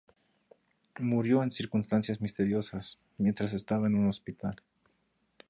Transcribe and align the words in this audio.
Murió 0.99 1.43
en 1.43 1.51
circunstancias 1.51 2.19
misteriosas, 2.21 2.97
mientras 3.19 3.53
estaba 3.53 3.85
en 3.85 3.93
un 3.93 4.07
hospital. 4.09 4.55